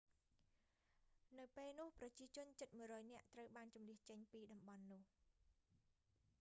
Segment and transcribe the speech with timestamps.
[1.39, 5.03] នៅពេលនោះ ប្រជាជនជិត 100 នាក់ត្រូវបានជម្លៀសចេញពីតំបន់នោះ